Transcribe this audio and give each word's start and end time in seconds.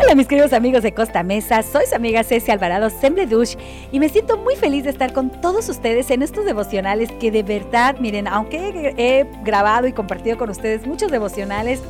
Hola 0.00 0.14
mis 0.14 0.28
queridos 0.28 0.52
amigos 0.52 0.84
de 0.84 0.94
Costa 0.94 1.24
Mesa, 1.24 1.64
soy 1.64 1.84
su 1.86 1.96
amiga 1.96 2.22
Ceci 2.22 2.52
Alvarado 2.52 2.88
Sembledush 2.88 3.56
y 3.90 3.98
me 3.98 4.08
siento 4.08 4.38
muy 4.38 4.54
feliz 4.54 4.84
de 4.84 4.90
estar 4.90 5.12
con 5.12 5.28
todos 5.40 5.68
ustedes 5.68 6.12
en 6.12 6.22
estos 6.22 6.44
devocionales 6.44 7.10
que 7.12 7.32
de 7.32 7.42
verdad, 7.42 7.96
miren, 7.98 8.28
aunque 8.28 8.94
he, 8.96 9.26
grabado 9.42 9.88
y 9.88 9.92
compartido 9.92 10.38
con 10.38 10.50
ustedes 10.50 10.86
muchos 10.86 11.10
devocionales, 11.10 11.80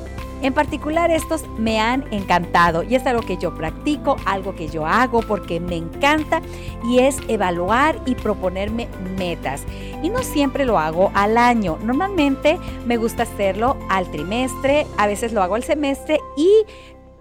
en 0.41 0.55
particular 0.55 1.11
estos 1.11 1.47
me 1.59 1.81
han 1.81 2.11
encantado. 2.11 2.83
Y 2.83 2.95
es 2.95 3.07
algo 3.07 3.21
que 3.23 3.37
yo 3.37 3.55
practico, 3.55 4.17
algo 4.25 4.55
que 4.55 4.69
yo 4.69 4.87
hago 4.87 5.21
porque 5.21 5.61
me 5.61 5.77
encanta 5.77 6.41
y 6.85 7.01
es 7.01 7.19
evaluar 7.29 8.01
y 8.07 8.15
proponerme 8.15 8.89
metas. 9.19 9.65
Y 10.03 10.09
no 10.09 10.23
siempre 10.23 10.65
lo 10.65 10.79
hago 10.79 11.11
al 11.15 11.37
año, 11.37 11.79
normalmente 11.83 12.59
me 12.87 12.97
gusta 12.97 13.25
hacerlo 13.25 13.77
al 13.91 14.11
trimestre, 14.11 14.87
a 14.97 15.07
veces 15.07 15.35
lo 15.35 15.43
hago 15.43 15.57
al 15.57 15.65
semestre 15.65 16.19
y 16.39 16.49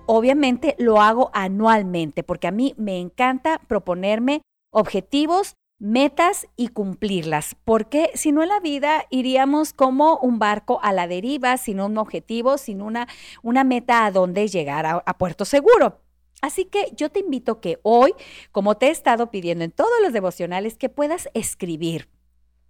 obviamente 0.07 0.75
lo 0.79 1.01
hago 1.01 1.29
anualmente 1.33 2.23
porque 2.23 2.47
a 2.47 2.51
mí 2.51 2.73
me 2.77 2.99
encanta 2.99 3.61
proponerme 3.67 4.41
objetivos, 4.71 5.55
metas 5.79 6.47
y 6.55 6.69
cumplirlas, 6.69 7.55
porque 7.63 8.09
si 8.15 8.31
no 8.31 8.41
en 8.41 8.49
la 8.49 8.59
vida 8.59 9.05
iríamos 9.11 9.73
como 9.73 10.17
un 10.17 10.39
barco 10.39 10.79
a 10.81 10.91
la 10.91 11.07
deriva, 11.07 11.57
sin 11.57 11.79
un 11.79 11.97
objetivo, 11.97 12.57
sin 12.57 12.81
una, 12.81 13.07
una 13.43 13.63
meta 13.63 14.05
a 14.05 14.11
dónde 14.11 14.47
llegar 14.47 14.85
a, 14.85 15.03
a 15.05 15.17
puerto 15.17 15.45
seguro. 15.45 16.01
Así 16.41 16.65
que 16.65 16.91
yo 16.95 17.09
te 17.09 17.19
invito 17.19 17.61
que 17.61 17.79
hoy, 17.83 18.13
como 18.51 18.75
te 18.75 18.87
he 18.87 18.91
estado 18.91 19.31
pidiendo 19.31 19.63
en 19.63 19.71
todos 19.71 20.01
los 20.01 20.13
devocionales, 20.13 20.77
que 20.77 20.89
puedas 20.89 21.29
escribir 21.33 22.09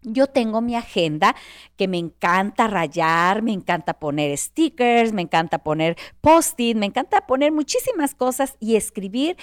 yo 0.01 0.27
tengo 0.27 0.61
mi 0.61 0.75
agenda 0.75 1.35
que 1.75 1.87
me 1.87 1.97
encanta 1.97 2.67
rayar, 2.67 3.41
me 3.41 3.51
encanta 3.51 3.99
poner 3.99 4.37
stickers, 4.37 5.13
me 5.13 5.21
encanta 5.21 5.59
poner 5.59 5.97
post-it, 6.21 6.77
me 6.77 6.85
encanta 6.85 7.27
poner 7.27 7.51
muchísimas 7.51 8.15
cosas 8.15 8.55
y 8.59 8.75
escribir 8.75 9.37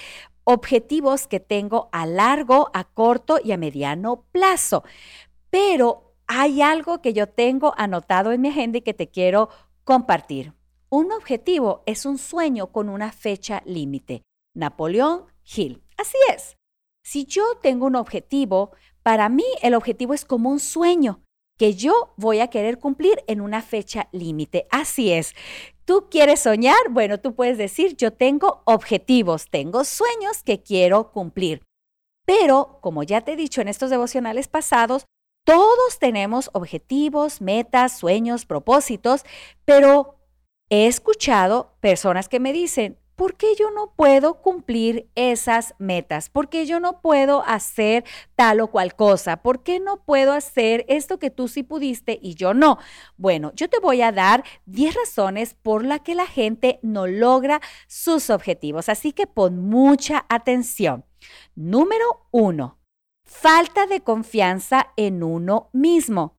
objetivos 0.45 1.27
que 1.27 1.41
tengo 1.41 1.89
a 1.93 2.07
largo, 2.07 2.71
a 2.75 2.85
corto 2.85 3.39
y 3.43 3.53
a 3.53 3.57
mediano 3.57 4.25
plazo. 4.33 4.85
Pero 5.51 6.15
hay 6.27 6.63
algo 6.63 7.03
que 7.03 7.13
yo 7.13 7.29
tengo 7.29 7.75
anotado 7.77 8.33
en 8.33 8.41
mi 8.41 8.49
agenda 8.49 8.79
y 8.79 8.83
que 8.83 8.95
te 8.95 9.09
quiero 9.09 9.49
compartir. 9.85 10.53
Un 10.89 11.13
objetivo 11.13 11.83
es 11.87 12.07
un 12.07 12.19
sueño 12.19 12.69
con 12.69 12.89
una 12.89 13.13
fecha 13.13 13.63
límite. 13.67 14.23
Napoleón 14.55 15.27
Hill. 15.45 15.83
Así 15.97 16.17
es. 16.33 16.57
Si 17.03 17.27
yo 17.27 17.43
tengo 17.61 17.87
un 17.87 17.97
objetivo, 17.97 18.73
para 19.05 19.29
mí 19.29 19.45
el 19.63 19.75
objetivo 19.75 20.15
es 20.15 20.25
como 20.25 20.51
un 20.51 20.59
sueño 20.59 21.23
que 21.57 21.75
yo 21.75 22.15
voy 22.17 22.41
a 22.41 22.49
querer 22.49 22.79
cumplir 22.81 23.23
en 23.29 23.41
una 23.41 23.63
fecha 23.63 24.09
límite. 24.11 24.67
Así 24.71 25.13
es. 25.13 25.35
¿Tú 25.85 26.09
quieres 26.11 26.41
soñar? 26.41 26.89
Bueno, 26.91 27.21
tú 27.21 27.35
puedes 27.35 27.59
decir, 27.59 27.97
yo 27.97 28.13
tengo 28.13 28.63
objetivos, 28.65 29.51
tengo 29.51 29.85
sueños 29.85 30.43
que 30.43 30.63
quiero 30.63 31.13
cumplir. 31.13 31.63
Pero, 32.27 32.79
como 32.81 33.03
ya 33.03 33.21
te 33.21 33.35
he 33.35 33.37
dicho 33.37 33.61
en 33.61 33.69
estos 33.69 33.91
devocionales 33.91 34.49
pasados, 34.49 35.05
todos 35.45 35.99
tenemos 36.01 36.49
objetivos, 36.55 37.43
metas, 37.43 37.99
sueños, 37.99 38.47
propósitos, 38.47 39.25
pero 39.67 40.17
he 40.71 40.87
escuchado 40.87 41.77
personas 41.81 42.31
que 42.31 42.41
me 42.41 42.55
dicen, 42.55 42.99
¿por 43.17 43.37
qué 43.37 43.55
yo 43.59 43.71
no 43.71 43.93
puedo 43.95 44.41
cumplir 44.43 45.09
esas 45.15 45.75
metas? 45.79 46.29
¿Por 46.29 46.49
qué 46.49 46.67
yo 46.67 46.81
no 46.81 47.01
puedo 47.01 47.43
hacer 47.47 48.05
tal 48.37 48.61
o 48.61 48.69
cual 48.69 48.95
cosa? 48.95 49.39
¿Por 49.39 49.63
qué 49.63 49.81
no 49.81 50.05
puedo 50.05 50.33
hacer 50.33 50.85
esto 50.89 51.19
que 51.19 51.31
tú 51.31 51.49
sí 51.49 51.63
pudiste 51.63 52.19
y 52.23 52.35
yo 52.35 52.55
no? 52.55 52.79
Bueno, 53.17 53.53
yo 53.55 53.69
te 53.69 53.79
voy 53.79 54.03
a 54.03 54.13
dar 54.13 54.45
10 54.67 54.95
razones 54.95 55.55
por 55.55 55.85
las 55.85 56.01
que 56.01 56.15
la 56.15 56.27
gente 56.27 56.79
no 56.83 57.07
logra 57.07 57.61
sus 57.87 58.31
objetivos, 58.31 58.89
así 58.89 59.13
que 59.13 59.27
pon 59.27 59.61
mucha 59.61 60.27
atención. 60.29 61.05
Número 61.55 62.27
uno, 62.31 62.79
falta 63.25 63.87
de 63.87 64.01
confianza 64.01 64.93
en 64.97 65.23
uno 65.23 65.71
mismo. 65.73 66.37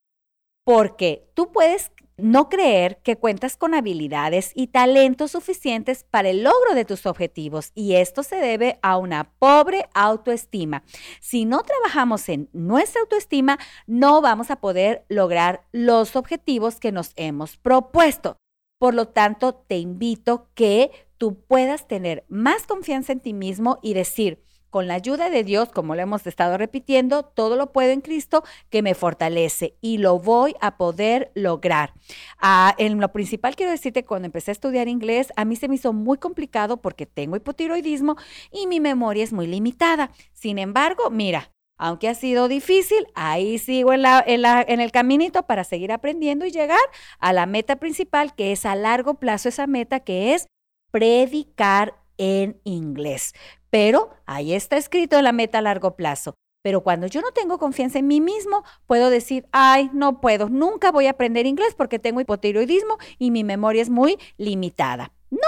Porque 0.63 1.29
tú 1.35 1.51
puedes 1.51 1.91
no 2.17 2.49
creer 2.49 2.99
que 3.03 3.17
cuentas 3.17 3.57
con 3.57 3.73
habilidades 3.73 4.51
y 4.55 4.67
talentos 4.67 5.31
suficientes 5.31 6.03
para 6.03 6.29
el 6.29 6.43
logro 6.43 6.73
de 6.73 6.85
tus 6.85 7.05
objetivos 7.05 7.71
y 7.75 7.95
esto 7.95 8.23
se 8.23 8.37
debe 8.37 8.79
a 8.81 8.97
una 8.97 9.31
pobre 9.37 9.87
autoestima. 9.93 10.83
Si 11.19 11.45
no 11.45 11.63
trabajamos 11.63 12.29
en 12.29 12.49
nuestra 12.53 13.01
autoestima, 13.01 13.59
no 13.87 14.21
vamos 14.21 14.51
a 14.51 14.57
poder 14.57 15.05
lograr 15.09 15.65
los 15.71 16.15
objetivos 16.15 16.79
que 16.79 16.91
nos 16.91 17.11
hemos 17.15 17.57
propuesto. 17.57 18.37
Por 18.77 18.93
lo 18.93 19.07
tanto, 19.07 19.53
te 19.53 19.77
invito 19.77 20.49
que 20.53 20.91
tú 21.17 21.39
puedas 21.47 21.87
tener 21.87 22.25
más 22.27 22.67
confianza 22.67 23.13
en 23.13 23.19
ti 23.19 23.33
mismo 23.33 23.79
y 23.81 23.93
decir, 23.93 24.44
con 24.75 24.87
la 24.89 24.95
ayuda 24.95 25.29
de 25.29 25.45
Dios, 25.45 25.69
como 25.69 25.95
lo 25.95 26.01
hemos 26.01 26.27
estado 26.27 26.57
repitiendo, 26.57 27.23
todo 27.23 27.55
lo 27.55 27.71
puedo 27.71 27.91
en 27.91 28.01
Cristo 28.01 28.43
que 28.69 28.81
me 28.81 28.93
fortalece 28.93 29.77
y 29.79 29.99
lo 29.99 30.19
voy 30.19 30.53
a 30.59 30.75
poder 30.75 31.31
lograr. 31.33 31.93
Ah, 32.41 32.75
en 32.77 32.99
lo 32.99 33.13
principal 33.13 33.55
quiero 33.55 33.71
decirte, 33.71 34.03
cuando 34.03 34.25
empecé 34.25 34.51
a 34.51 34.59
estudiar 34.59 34.89
inglés, 34.89 35.31
a 35.37 35.45
mí 35.45 35.55
se 35.55 35.69
me 35.69 35.75
hizo 35.75 35.93
muy 35.93 36.17
complicado 36.17 36.81
porque 36.81 37.05
tengo 37.05 37.37
hipotiroidismo 37.37 38.17
y 38.51 38.67
mi 38.67 38.81
memoria 38.81 39.23
es 39.23 39.31
muy 39.31 39.47
limitada. 39.47 40.11
Sin 40.33 40.59
embargo, 40.59 41.09
mira, 41.09 41.51
aunque 41.77 42.09
ha 42.09 42.13
sido 42.13 42.49
difícil, 42.49 43.07
ahí 43.15 43.59
sigo 43.59 43.93
en, 43.93 44.03
en, 44.05 44.81
el 44.81 44.91
caminito 44.91 45.43
para 45.43 45.63
seguir 45.63 45.93
aprendiendo 45.93 46.45
y 46.45 46.51
llegar 46.51 46.77
a 47.19 47.31
la 47.31 47.45
meta 47.45 47.77
principal, 47.77 48.35
que 48.35 48.51
es 48.51 48.65
a 48.65 48.75
largo 48.75 49.13
plazo 49.21 49.47
esa 49.47 49.67
meta, 49.67 50.01
que 50.01 50.33
es 50.33 50.47
predicar 50.91 51.95
en 52.17 52.59
inglés 52.65 53.33
pero 53.75 54.11
ahí 54.25 54.53
está 54.53 54.77
escrito 54.77 55.21
la 55.21 55.33
meta 55.33 55.57
a 55.57 55.61
largo 55.61 55.97
plazo. 55.97 56.35
Pero 56.63 56.81
cuando 56.81 57.07
yo 57.07 57.19
no 57.19 57.31
tengo 57.31 57.59
confianza 57.59 57.99
en 57.99 58.07
mí 58.07 58.21
mismo, 58.21 58.63
puedo 58.87 59.09
decir, 59.09 59.49
ay, 59.51 59.89
no 59.91 60.21
puedo, 60.21 60.47
nunca 60.47 60.93
voy 60.93 61.07
a 61.07 61.09
aprender 61.09 61.45
inglés 61.45 61.75
porque 61.75 61.99
tengo 61.99 62.21
hipotiroidismo 62.21 62.97
y 63.19 63.31
mi 63.31 63.43
memoria 63.43 63.81
es 63.81 63.89
muy 63.89 64.17
limitada. 64.37 65.11
No, 65.29 65.39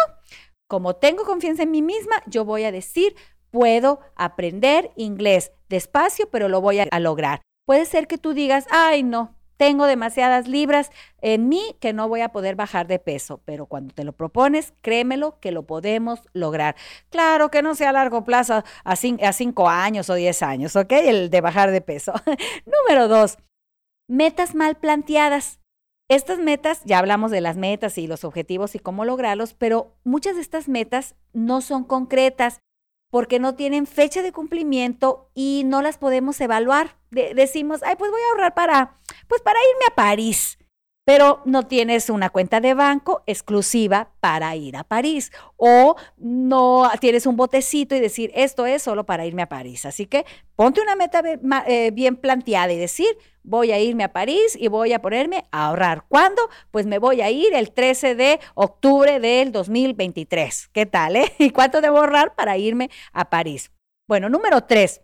como 0.67 0.97
tengo 0.97 1.23
confianza 1.23 1.63
en 1.63 1.71
mí 1.71 1.81
misma, 1.81 2.21
yo 2.25 2.43
voy 2.43 2.65
a 2.65 2.73
decir, 2.73 3.15
puedo 3.49 4.01
aprender 4.17 4.91
inglés 4.97 5.53
despacio, 5.69 6.29
pero 6.29 6.49
lo 6.49 6.59
voy 6.59 6.79
a 6.79 6.99
lograr. 6.99 7.39
Puede 7.65 7.85
ser 7.85 8.07
que 8.07 8.17
tú 8.17 8.33
digas, 8.33 8.65
ay, 8.71 9.03
no, 9.03 9.36
tengo 9.57 9.85
demasiadas 9.85 10.47
libras 10.47 10.91
en 11.19 11.49
mí 11.49 11.75
que 11.79 11.91
no 11.91 12.07
voy 12.07 12.21
a 12.21 12.29
poder 12.29 12.55
bajar 12.55 12.87
de 12.87 12.99
peso, 12.99 13.41
pero 13.43 13.65
cuando 13.65 13.93
te 13.93 14.03
lo 14.03 14.13
propones, 14.13 14.73
créemelo 14.81 15.39
que 15.39 15.51
lo 15.51 15.63
podemos 15.63 16.21
lograr. 16.33 16.75
Claro 17.09 17.49
que 17.49 17.63
no 17.63 17.75
sea 17.75 17.89
a 17.89 17.93
largo 17.93 18.23
plazo, 18.23 18.63
a, 18.83 18.95
cinco 18.95 19.69
años 19.69 20.09
o 20.09 20.13
diez 20.13 20.41
años, 20.43 20.75
¿ok? 20.75 20.91
El 20.91 21.29
de 21.29 21.41
bajar 21.41 21.71
de 21.71 21.81
peso. 21.81 22.13
Número 22.65 23.07
dos, 23.07 23.37
metas 24.07 24.55
mal 24.55 24.77
planteadas. 24.77 25.59
Estas 26.09 26.39
metas, 26.39 26.81
ya 26.85 26.99
hablamos 26.99 27.31
de 27.31 27.41
las 27.41 27.57
metas 27.57 27.97
y 27.97 28.07
los 28.07 28.23
objetivos 28.23 28.75
y 28.75 28.79
cómo 28.79 29.03
lograrlos, 29.03 29.53
pero 29.53 29.97
muchas 30.05 30.35
de 30.35 30.41
estas 30.41 30.69
metas 30.69 31.15
no 31.33 31.59
son 31.59 31.83
concretas 31.83 32.61
porque 33.09 33.39
no 33.39 33.55
tienen 33.55 33.87
fecha 33.87 34.21
de 34.21 34.31
cumplimiento 34.31 35.29
y 35.33 35.63
no 35.65 35.81
las 35.81 35.97
podemos 35.97 36.39
evaluar. 36.41 36.97
decimos, 37.09 37.81
ay, 37.83 37.95
pues 37.97 38.11
voy 38.11 38.21
a 38.21 38.29
ahorrar 38.31 38.53
para, 38.53 38.99
pues 39.27 39.41
para 39.41 39.59
irme 39.59 39.85
a 39.87 39.95
París 39.95 40.57
pero 41.07 41.41
no 41.45 41.65
tienes 41.65 42.09
una 42.09 42.29
cuenta 42.29 42.59
de 42.59 42.73
banco 42.73 43.23
exclusiva 43.27 44.11
para 44.19 44.53
ir 44.57 44.75
a 44.75 44.83
París 44.83 45.31
o 45.55 45.95
no 46.17 46.91
tienes 46.99 47.25
un 47.25 47.37
botecito 47.37 47.95
y 47.95 48.01
decir 48.01 48.29
esto 48.35 48.65
es 48.65 48.81
solo 48.81 49.05
para 49.05 49.25
irme 49.25 49.41
a 49.41 49.47
París. 49.47 49.85
Así 49.85 50.05
que 50.05 50.25
ponte 50.57 50.81
una 50.81 50.97
meta 50.97 51.23
eh, 51.65 51.91
bien 51.91 52.17
planteada 52.17 52.73
y 52.73 52.77
decir 52.77 53.07
voy 53.41 53.71
a 53.71 53.79
irme 53.79 54.03
a 54.03 54.11
París 54.11 54.57
y 54.59 54.67
voy 54.67 54.91
a 54.91 55.01
ponerme 55.01 55.45
a 55.51 55.67
ahorrar. 55.67 56.03
¿Cuándo? 56.09 56.41
Pues 56.71 56.85
me 56.85 56.99
voy 56.99 57.21
a 57.21 57.31
ir 57.31 57.53
el 57.53 57.71
13 57.71 58.15
de 58.15 58.41
octubre 58.53 59.21
del 59.21 59.53
2023. 59.53 60.71
¿Qué 60.73 60.85
tal? 60.85 61.15
Eh? 61.15 61.31
¿Y 61.39 61.51
cuánto 61.51 61.79
debo 61.79 61.99
ahorrar 61.99 62.35
para 62.35 62.57
irme 62.57 62.89
a 63.13 63.29
París? 63.29 63.71
Bueno, 64.09 64.27
número 64.27 64.65
tres. 64.65 64.99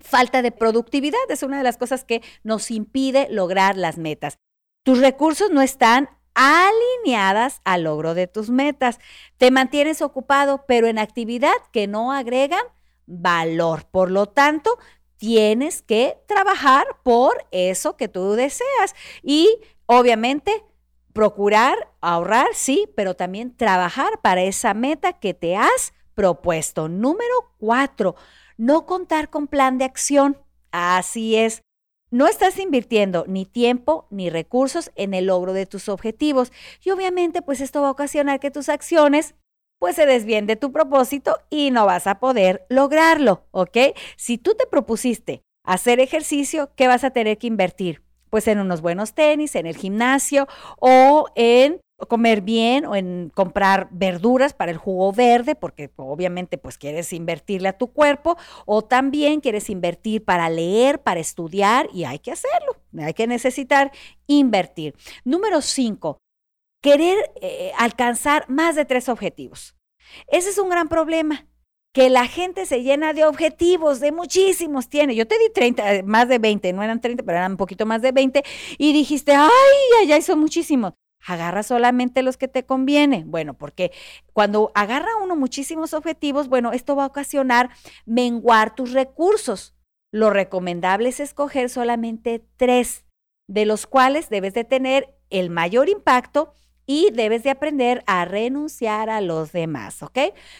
Falta 0.00 0.42
de 0.42 0.52
productividad 0.52 1.20
es 1.28 1.42
una 1.42 1.58
de 1.58 1.64
las 1.64 1.76
cosas 1.76 2.04
que 2.04 2.22
nos 2.42 2.70
impide 2.70 3.28
lograr 3.30 3.76
las 3.76 3.98
metas. 3.98 4.38
Tus 4.82 4.98
recursos 4.98 5.50
no 5.50 5.62
están 5.62 6.08
alineadas 6.34 7.60
al 7.64 7.84
logro 7.84 8.14
de 8.14 8.26
tus 8.26 8.50
metas. 8.50 8.98
Te 9.36 9.50
mantienes 9.50 10.02
ocupado, 10.02 10.64
pero 10.66 10.86
en 10.86 10.98
actividad 10.98 11.52
que 11.72 11.86
no 11.86 12.12
agregan 12.12 12.64
valor. 13.06 13.84
Por 13.90 14.10
lo 14.10 14.26
tanto, 14.26 14.78
tienes 15.16 15.82
que 15.82 16.18
trabajar 16.26 16.86
por 17.02 17.46
eso 17.50 17.96
que 17.96 18.08
tú 18.08 18.32
deseas 18.32 18.94
y 19.22 19.60
obviamente 19.86 20.64
procurar 21.12 21.76
ahorrar, 22.00 22.48
sí, 22.54 22.88
pero 22.96 23.14
también 23.14 23.54
trabajar 23.54 24.20
para 24.22 24.42
esa 24.42 24.72
meta 24.72 25.12
que 25.12 25.34
te 25.34 25.56
has 25.56 25.92
propuesto. 26.14 26.88
Número 26.88 27.54
cuatro, 27.58 28.14
no 28.60 28.84
contar 28.84 29.30
con 29.30 29.46
plan 29.46 29.78
de 29.78 29.86
acción. 29.86 30.36
Así 30.70 31.34
es, 31.34 31.62
no 32.10 32.26
estás 32.26 32.58
invirtiendo 32.58 33.24
ni 33.26 33.46
tiempo 33.46 34.06
ni 34.10 34.28
recursos 34.28 34.92
en 34.96 35.14
el 35.14 35.26
logro 35.26 35.54
de 35.54 35.64
tus 35.64 35.88
objetivos 35.88 36.52
y 36.84 36.90
obviamente 36.90 37.40
pues 37.40 37.62
esto 37.62 37.80
va 37.80 37.88
a 37.88 37.92
ocasionar 37.92 38.38
que 38.38 38.50
tus 38.50 38.68
acciones 38.68 39.34
pues 39.78 39.96
se 39.96 40.04
desvíen 40.04 40.46
de 40.46 40.56
tu 40.56 40.72
propósito 40.72 41.38
y 41.48 41.70
no 41.70 41.86
vas 41.86 42.06
a 42.06 42.20
poder 42.20 42.66
lograrlo, 42.68 43.46
¿ok? 43.50 43.78
Si 44.16 44.36
tú 44.36 44.54
te 44.54 44.66
propusiste 44.66 45.42
hacer 45.64 45.98
ejercicio, 45.98 46.70
¿qué 46.76 46.86
vas 46.86 47.02
a 47.02 47.10
tener 47.10 47.38
que 47.38 47.46
invertir? 47.46 48.02
Pues 48.28 48.46
en 48.46 48.58
unos 48.58 48.82
buenos 48.82 49.14
tenis, 49.14 49.54
en 49.54 49.66
el 49.66 49.76
gimnasio 49.76 50.46
o 50.78 51.28
en 51.34 51.80
comer 52.08 52.40
bien 52.40 52.86
o 52.86 52.96
en 52.96 53.30
comprar 53.34 53.88
verduras 53.90 54.54
para 54.54 54.70
el 54.70 54.78
jugo 54.78 55.12
verde, 55.12 55.54
porque 55.54 55.90
obviamente 55.96 56.58
pues 56.58 56.78
quieres 56.78 57.12
invertirle 57.12 57.68
a 57.68 57.78
tu 57.78 57.92
cuerpo, 57.92 58.36
o 58.66 58.82
también 58.82 59.40
quieres 59.40 59.70
invertir 59.70 60.24
para 60.24 60.48
leer, 60.48 61.02
para 61.02 61.20
estudiar, 61.20 61.88
y 61.92 62.04
hay 62.04 62.18
que 62.18 62.32
hacerlo, 62.32 62.76
hay 62.98 63.14
que 63.14 63.26
necesitar 63.26 63.92
invertir. 64.26 64.94
Número 65.24 65.60
cinco, 65.60 66.18
querer 66.82 67.18
eh, 67.40 67.72
alcanzar 67.78 68.48
más 68.48 68.76
de 68.76 68.84
tres 68.84 69.08
objetivos. 69.08 69.76
Ese 70.28 70.50
es 70.50 70.58
un 70.58 70.68
gran 70.68 70.88
problema 70.88 71.46
que 71.92 72.08
la 72.08 72.26
gente 72.26 72.66
se 72.66 72.82
llena 72.82 73.12
de 73.12 73.24
objetivos, 73.24 74.00
de 74.00 74.12
muchísimos 74.12 74.88
tiene. 74.88 75.14
Yo 75.16 75.26
te 75.26 75.38
di 75.38 75.50
30, 75.52 75.94
eh, 75.94 76.02
más 76.04 76.28
de 76.28 76.38
20, 76.38 76.72
no 76.72 76.82
eran 76.82 77.00
30, 77.00 77.24
pero 77.24 77.38
eran 77.38 77.52
un 77.52 77.56
poquito 77.56 77.84
más 77.84 78.00
de 78.00 78.12
20, 78.12 78.44
y 78.78 78.92
dijiste, 78.92 79.32
ay, 79.34 79.50
ay, 80.00 80.12
ay, 80.12 80.22
son 80.22 80.38
muchísimos. 80.38 80.94
Agarra 81.26 81.62
solamente 81.62 82.22
los 82.22 82.36
que 82.36 82.48
te 82.48 82.64
conviene. 82.64 83.24
Bueno, 83.26 83.54
porque 83.54 83.92
cuando 84.32 84.72
agarra 84.74 85.16
uno 85.22 85.36
muchísimos 85.36 85.94
objetivos, 85.94 86.48
bueno, 86.48 86.72
esto 86.72 86.96
va 86.96 87.04
a 87.04 87.08
ocasionar 87.08 87.70
menguar 88.06 88.74
tus 88.74 88.92
recursos. 88.92 89.74
Lo 90.12 90.30
recomendable 90.30 91.08
es 91.08 91.20
escoger 91.20 91.68
solamente 91.70 92.44
tres, 92.56 93.04
de 93.48 93.66
los 93.66 93.86
cuales 93.86 94.28
debes 94.28 94.54
de 94.54 94.64
tener 94.64 95.14
el 95.30 95.50
mayor 95.50 95.88
impacto 95.88 96.54
y 96.86 97.10
debes 97.12 97.44
de 97.44 97.50
aprender 97.50 98.02
a 98.06 98.24
renunciar 98.24 99.10
a 99.10 99.20
los 99.20 99.52
demás, 99.52 100.02
¿ok? 100.02 100.18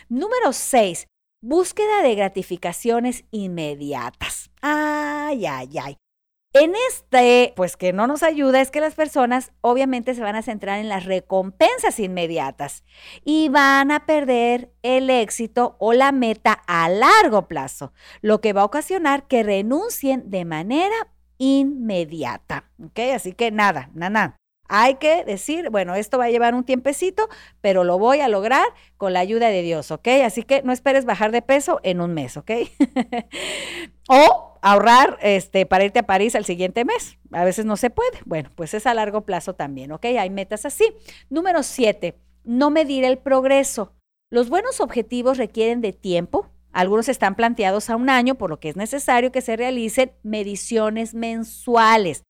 Número 0.08 0.52
seis, 0.52 1.06
búsqueda 1.42 2.02
de 2.02 2.14
gratificaciones 2.14 3.24
inmediatas. 3.32 4.50
Ay, 4.62 5.46
ay, 5.46 5.78
ay. 5.82 5.96
En 6.52 6.73
este, 6.88 7.52
pues 7.55 7.76
que 7.76 7.93
no 7.93 8.08
nos 8.08 8.25
ayuda 8.25 8.61
es 8.61 8.73
que 8.73 8.81
las 8.81 8.97
personas 8.97 9.52
obviamente 9.61 10.17
se 10.17 10.20
van 10.20 10.35
a 10.35 10.43
centrar 10.43 10.81
en 10.81 10.88
las 10.88 11.05
recompensas 11.05 12.00
inmediatas 12.00 12.82
y 13.25 13.49
van 13.50 13.93
a 13.93 14.05
perder 14.05 14.73
el 14.82 15.11
éxito 15.11 15.76
o 15.79 15.93
la 15.93 16.11
meta 16.11 16.61
a 16.67 16.88
largo 16.88 17.47
plazo, 17.47 17.93
lo 18.20 18.41
que 18.41 18.52
va 18.52 18.62
a 18.62 18.64
ocasionar 18.64 19.29
que 19.29 19.44
renuncien 19.44 20.29
de 20.29 20.44
manera 20.44 20.97
inmediata. 21.38 22.69
¿Ok? 22.85 22.99
Así 23.14 23.32
que 23.32 23.52
nada, 23.52 23.88
nada. 23.94 24.35
Hay 24.69 24.97
que 24.97 25.25
decir, 25.25 25.70
bueno, 25.70 25.94
esto 25.94 26.19
va 26.19 26.25
a 26.25 26.31
llevar 26.31 26.56
un 26.56 26.64
tiempecito, 26.64 27.29
pero 27.61 27.85
lo 27.85 27.99
voy 27.99 28.20
a 28.20 28.29
lograr 28.29 28.67
con 28.97 29.12
la 29.12 29.20
ayuda 29.20 29.49
de 29.49 29.62
Dios, 29.62 29.91
¿ok? 29.91 30.06
Así 30.25 30.44
que 30.44 30.62
no 30.62 30.73
esperes 30.73 31.05
bajar 31.05 31.32
de 31.32 31.43
peso 31.43 31.81
en 31.82 32.00
un 32.00 32.14
mes, 32.14 32.37
¿ok? 32.37 32.50
o 34.08 34.50
ahorrar 34.62 35.18
este, 35.22 35.66
para 35.66 35.84
irte 35.84 36.00
a 36.00 36.06
París 36.06 36.34
al 36.34 36.44
siguiente 36.44 36.84
mes. 36.84 37.18
A 37.32 37.44
veces 37.44 37.64
no 37.64 37.76
se 37.76 37.90
puede. 37.90 38.18
Bueno, 38.24 38.50
pues 38.54 38.74
es 38.74 38.86
a 38.86 38.94
largo 38.94 39.22
plazo 39.22 39.54
también, 39.54 39.92
¿ok? 39.92 40.04
Hay 40.18 40.30
metas 40.30 40.66
así. 40.66 40.84
Número 41.28 41.62
siete, 41.62 42.18
no 42.44 42.70
medir 42.70 43.04
el 43.04 43.18
progreso. 43.18 43.94
Los 44.30 44.48
buenos 44.48 44.80
objetivos 44.80 45.38
requieren 45.38 45.80
de 45.80 45.92
tiempo. 45.92 46.48
Algunos 46.72 47.08
están 47.08 47.34
planteados 47.34 47.90
a 47.90 47.96
un 47.96 48.08
año, 48.08 48.36
por 48.36 48.50
lo 48.50 48.60
que 48.60 48.68
es 48.68 48.76
necesario 48.76 49.32
que 49.32 49.40
se 49.40 49.56
realicen 49.56 50.12
mediciones 50.22 51.14
mensuales. 51.14 52.22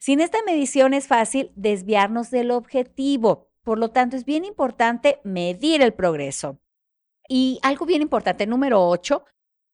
Sin 0.00 0.20
esta 0.20 0.38
medición 0.44 0.94
es 0.94 1.06
fácil 1.06 1.52
desviarnos 1.54 2.30
del 2.30 2.50
objetivo. 2.50 3.48
Por 3.62 3.78
lo 3.78 3.90
tanto, 3.90 4.16
es 4.16 4.24
bien 4.24 4.44
importante 4.44 5.20
medir 5.24 5.80
el 5.80 5.94
progreso. 5.94 6.58
Y 7.28 7.58
algo 7.62 7.86
bien 7.86 8.02
importante, 8.02 8.46
número 8.46 8.86
ocho, 8.86 9.24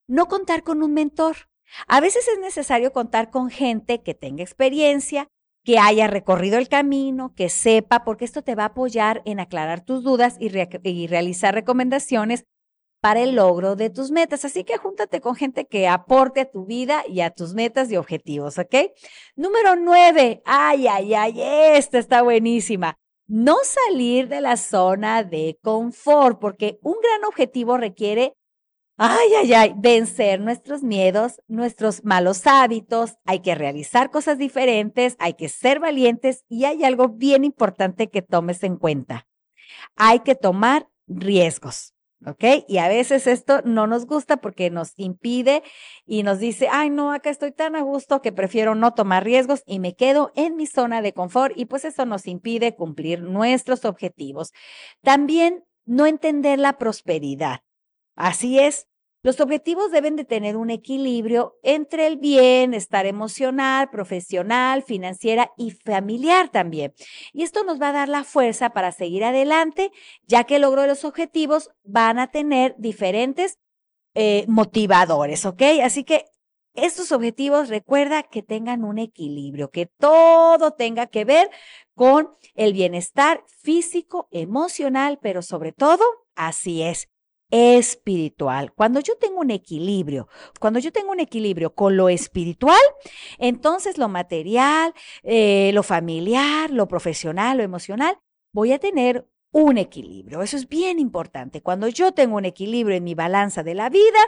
no 0.07 0.29
contar 0.29 0.63
con 0.63 0.83
un 0.83 0.95
mentor. 0.95 1.50
A 1.87 2.01
veces 2.01 2.29
es 2.29 2.39
necesario 2.39 2.93
contar 2.93 3.31
con 3.31 3.51
gente 3.51 4.03
que 4.03 4.15
tenga 4.15 4.43
experiencia, 4.43 5.29
que 5.65 5.79
haya 5.79 6.07
recorrido 6.07 6.59
el 6.59 6.69
camino, 6.69 7.35
que 7.35 7.49
sepa, 7.49 8.05
porque 8.05 8.25
esto 8.25 8.43
te 8.43 8.55
va 8.55 8.65
a 8.65 8.67
apoyar 8.67 9.23
en 9.25 9.41
aclarar 9.41 9.85
tus 9.85 10.03
dudas 10.03 10.37
y, 10.41 10.51
y 10.89 11.07
realizar 11.07 11.55
recomendaciones 11.55 12.45
para 13.01 13.21
el 13.21 13.37
logro 13.37 13.77
de 13.77 13.91
tus 13.91 14.11
metas. 14.11 14.45
Así 14.45 14.65
que 14.65 14.77
júntate 14.77 15.21
con 15.21 15.35
gente 15.35 15.67
que 15.67 15.89
aporte 15.89 16.41
a 16.41 16.51
tu 16.51 16.67
vida 16.67 17.03
y 17.09 17.21
a 17.21 17.31
tus 17.31 17.55
metas 17.55 17.91
y 17.91 17.97
objetivos, 17.97 18.59
¿ok? 18.59 18.75
Número 19.37 19.77
nueve. 19.77 20.43
Ay, 20.45 20.87
ay, 20.87 21.15
ay, 21.15 21.43
esta 21.43 21.99
está 21.99 22.23
buenísima. 22.23 22.97
No 23.27 23.57
salir 23.63 24.29
de 24.29 24.41
la 24.41 24.57
zona 24.57 25.23
de 25.23 25.59
confort, 25.63 26.39
porque 26.41 26.79
un 26.83 26.97
gran 27.01 27.25
objetivo 27.25 27.77
requiere, 27.77 28.35
ay, 29.03 29.35
ay, 29.35 29.53
ay, 29.55 29.75
vencer 29.79 30.41
nuestros 30.41 30.83
miedos, 30.83 31.41
nuestros 31.49 32.05
malos 32.05 32.47
hábitos. 32.47 33.15
Hay 33.25 33.41
que 33.41 33.55
realizar 33.55 34.11
cosas 34.11 34.37
diferentes, 34.37 35.17
hay 35.19 35.33
que 35.35 35.49
ser 35.49 35.81
valientes 35.81 36.45
y 36.51 36.67
hay 36.67 36.85
algo 36.85 37.09
bien 37.09 37.45
importante 37.45 38.11
que 38.11 38.21
tomes 38.21 38.63
en 38.63 38.77
cuenta. 38.77 39.27
Hay 39.97 40.21
que 40.21 40.35
tomar 40.35 40.87
riesgos. 41.07 41.95
¿ok? 42.27 42.45
Y 42.69 42.77
a 42.77 42.89
veces 42.89 43.27
esto 43.27 43.63
no 43.65 43.87
nos 43.87 44.05
gusta 44.05 44.37
porque 44.37 44.69
nos 44.69 44.93
impide 44.97 45.63
y 46.05 46.23
nos 46.23 46.39
dice, 46.39 46.69
ay, 46.71 46.91
no, 46.91 47.13
acá 47.13 47.31
estoy 47.31 47.53
tan 47.53 47.77
a 47.77 47.81
gusto 47.81 48.21
que 48.21 48.33
prefiero 48.33 48.75
no 48.75 48.93
tomar 48.93 49.25
riesgos 49.25 49.63
y 49.65 49.79
me 49.79 49.97
quedo 49.97 50.31
en 50.37 50.57
mi 50.57 50.67
zona 50.67 51.01
de 51.01 51.15
confort 51.15 51.55
y 51.57 51.65
pues 51.65 51.87
eso 51.87 52.05
nos 52.05 52.27
impide 52.27 52.77
cumplir 52.77 53.23
nuestros 53.23 53.87
objetivos. 53.87 54.53
También 55.03 55.65
no 55.87 56.05
entender 56.05 56.59
la 56.59 56.77
prosperidad. 56.77 57.61
Así 58.15 58.59
es, 58.59 58.87
los 59.23 59.41
objetivos 59.41 59.91
deben 59.91 60.17
de 60.17 60.25
tener 60.25 60.57
un 60.57 60.71
equilibrio 60.71 61.59
entre 61.63 62.07
el 62.07 62.17
bienestar 62.17 63.07
emocional, 63.07 63.91
profesional, 63.91 64.83
financiera 64.83 65.53
y 65.57 65.73
familiar 65.73 66.49
también. 66.49 66.95
Y 67.33 67.43
esto 67.43 67.65
nos 67.65 67.81
va 67.81 67.91
a 67.91 67.93
dar 67.93 68.09
la 68.09 68.25
fuerza 68.25 68.71
para 68.71 68.93
seguir 68.93 69.25
adelante, 69.25 69.91
ya 70.27 70.45
que 70.45 70.57
el 70.57 70.63
logro 70.63 70.83
de 70.83 70.89
los 70.89 71.05
objetivos 71.05 71.71
van 71.83 72.19
a 72.19 72.31
tener 72.31 72.75
diferentes 72.79 73.59
eh, 74.15 74.45
motivadores, 74.49 75.45
¿ok? 75.45 75.63
Así 75.83 76.05
que 76.05 76.25
estos 76.75 77.13
objetivos 77.13 77.69
recuerda 77.69 78.23
que 78.23 78.43
tengan 78.43 78.85
un 78.85 78.99
equilibrio, 78.99 79.71
que 79.71 79.87
todo 79.87 80.73
tenga 80.73 81.07
que 81.09 81.25
ver 81.25 81.51
con 81.95 82.31
el 82.55 82.73
bienestar 82.73 83.45
físico, 83.63 84.29
emocional, 84.31 85.19
pero 85.21 85.43
sobre 85.43 85.73
todo, 85.73 86.05
así 86.37 86.83
es, 86.83 87.09
espiritual. 87.51 88.73
Cuando 88.73 89.01
yo 89.01 89.17
tengo 89.19 89.41
un 89.41 89.51
equilibrio, 89.51 90.29
cuando 90.61 90.79
yo 90.79 90.93
tengo 90.93 91.11
un 91.13 91.21
equilibrio 91.21 91.75
con 91.75 91.97
lo 91.97 92.09
espiritual, 92.09 92.81
entonces 93.39 93.99
lo 93.99 94.09
material, 94.09 94.95
eh, 95.23 95.71
lo 95.75 95.83
familiar, 95.83 96.71
lo 96.71 96.89
profesional, 96.89 97.59
lo 97.59 97.63
emocional, 97.63 98.19
voy 98.53 98.73
a 98.73 98.79
tener 98.79 99.29
un 99.53 99.79
equilibrio. 99.79 100.43
Eso 100.43 100.57
es 100.57 100.69
bien 100.69 100.99
importante. 100.99 101.63
Cuando 101.63 101.89
yo 101.89 102.13
tengo 102.13 102.37
un 102.37 102.45
equilibrio 102.45 102.97
en 102.97 103.05
mi 103.05 103.15
balanza 103.15 103.63
de 103.63 103.75
la 103.75 103.89
vida, 103.89 104.19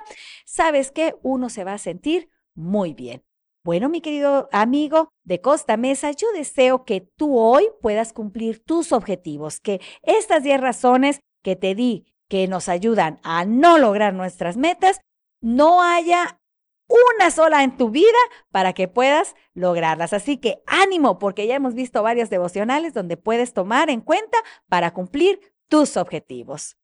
sabes 0.45 0.91
que 0.91 1.15
uno 1.23 1.49
se 1.49 1.65
va 1.65 1.75
a 1.75 1.79
sentir 1.79 2.29
muy 2.55 2.93
bien. 2.95 3.23
Bueno, 3.65 3.89
mi 3.89 4.01
querido 4.01 4.49
amigo 4.51 5.13
de 5.23 5.41
Costa 5.41 5.77
Mesa, 5.77 6.11
yo 6.11 6.27
deseo 6.35 6.85
que 6.85 7.01
tú 7.01 7.39
hoy 7.39 7.69
puedas 7.81 8.13
cumplir 8.13 8.59
tus 8.65 8.91
objetivos, 8.91 9.61
que 9.61 9.81
estas 10.03 10.43
10 10.43 10.61
razones 10.61 11.21
que 11.43 11.55
te 11.55 11.77
di 11.77 12.12
que 12.29 12.49
nos 12.49 12.69
ayudan 12.69 13.21
a 13.23 13.45
no 13.45 13.79
lograr 13.79 14.15
nuestras 14.15 14.57
metas, 14.57 15.01
no 15.41 15.83
haya 15.83 16.41
una 16.89 17.31
sola 17.31 17.63
en 17.63 17.77
tu 17.77 17.91
vida 17.91 18.19
para 18.51 18.73
que 18.73 18.89
puedas 18.89 19.35
lograrlas. 19.55 20.13
Así 20.13 20.37
que 20.37 20.63
ánimo, 20.67 21.19
porque 21.19 21.47
ya 21.47 21.55
hemos 21.55 21.75
visto 21.75 22.03
varios 22.03 22.31
devocionales 22.31 22.95
donde 22.95 23.17
puedes 23.17 23.53
tomar 23.55 23.91
en 23.91 24.01
cuenta 24.01 24.39
para 24.69 24.93
cumplir 24.93 25.41
tus 25.69 25.97
objetivos. 25.97 26.77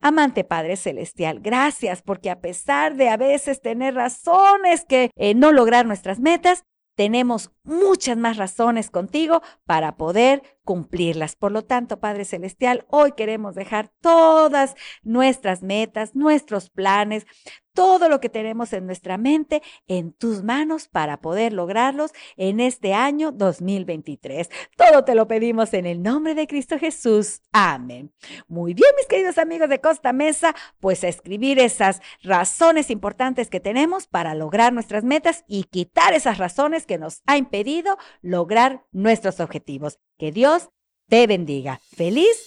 Amante 0.00 0.44
Padre 0.44 0.76
Celestial, 0.76 1.40
gracias 1.40 2.02
porque 2.02 2.30
a 2.30 2.40
pesar 2.40 2.96
de 2.96 3.08
a 3.08 3.16
veces 3.16 3.62
tener 3.62 3.94
razones 3.94 4.84
que 4.84 5.10
eh, 5.16 5.34
no 5.34 5.50
lograr 5.50 5.86
nuestras 5.86 6.20
metas, 6.20 6.64
tenemos 6.94 7.50
muchas 7.62 8.16
más 8.16 8.36
razones 8.36 8.90
contigo 8.90 9.42
para 9.66 9.96
poder 9.96 10.42
cumplirlas. 10.64 11.36
Por 11.36 11.52
lo 11.52 11.62
tanto, 11.62 12.00
Padre 12.00 12.24
Celestial, 12.24 12.86
hoy 12.88 13.12
queremos 13.12 13.54
dejar 13.54 13.90
todas 14.00 14.74
nuestras 15.02 15.62
metas, 15.62 16.14
nuestros 16.14 16.70
planes, 16.70 17.26
todo 17.74 18.08
lo 18.08 18.20
que 18.20 18.28
tenemos 18.28 18.72
en 18.72 18.86
nuestra 18.86 19.18
mente 19.18 19.62
en 19.86 20.12
tus 20.12 20.42
manos 20.42 20.88
para 20.88 21.20
poder 21.20 21.52
lograrlos 21.52 22.12
en 22.36 22.60
este 22.60 22.94
año 22.94 23.32
2023. 23.32 24.48
Todo 24.76 25.04
te 25.04 25.14
lo 25.14 25.28
pedimos 25.28 25.74
en 25.74 25.84
el 25.84 26.02
nombre 26.02 26.34
de 26.34 26.46
Cristo 26.46 26.78
Jesús. 26.78 27.42
Amén. 27.52 28.12
Muy 28.48 28.74
bien, 28.74 28.90
mis 28.96 29.06
queridos 29.06 29.38
amigos 29.38 29.68
de 29.68 29.80
Costa 29.80 30.12
Mesa, 30.12 30.54
pues 30.80 31.04
a 31.04 31.08
escribir 31.08 31.58
esas 31.58 32.00
razones 32.22 32.90
importantes 32.90 33.50
que 33.50 33.60
tenemos 33.60 34.06
para 34.06 34.34
lograr 34.34 34.72
nuestras 34.72 35.04
metas 35.04 35.44
y 35.48 35.64
quitar 35.64 36.14
esas 36.14 36.38
razones 36.38 36.86
que 36.86 36.98
nos 36.98 37.22
ha 37.26 37.36
impedido 37.36 37.98
lograr 38.22 38.84
nuestros 38.92 39.40
objetivos. 39.40 39.98
Que 40.16 40.30
Dios 40.32 40.70
te 41.08 41.26
bendiga. 41.26 41.80
Feliz 41.96 42.42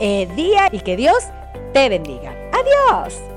eh, 0.00 0.28
día 0.34 0.68
y 0.72 0.80
que 0.80 0.96
Dios 0.96 1.24
te 1.72 1.88
bendiga. 1.88 2.34
Adiós. 2.52 3.31